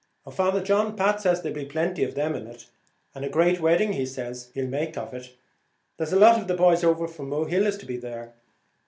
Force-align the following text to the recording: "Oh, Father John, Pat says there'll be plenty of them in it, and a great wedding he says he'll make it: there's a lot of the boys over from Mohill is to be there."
"Oh, 0.25 0.31
Father 0.31 0.63
John, 0.63 0.95
Pat 0.95 1.21
says 1.21 1.43
there'll 1.43 1.53
be 1.59 1.65
plenty 1.65 2.03
of 2.03 2.15
them 2.15 2.33
in 2.33 2.47
it, 2.47 2.65
and 3.13 3.23
a 3.23 3.29
great 3.29 3.59
wedding 3.59 3.93
he 3.93 4.07
says 4.07 4.49
he'll 4.55 4.65
make 4.65 4.97
it: 4.97 5.37
there's 5.97 6.11
a 6.11 6.17
lot 6.19 6.41
of 6.41 6.47
the 6.47 6.55
boys 6.55 6.83
over 6.83 7.07
from 7.07 7.29
Mohill 7.29 7.67
is 7.67 7.77
to 7.77 7.85
be 7.85 7.97
there." 7.97 8.33